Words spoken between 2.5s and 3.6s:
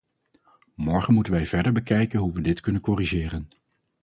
kunnen corrigeren.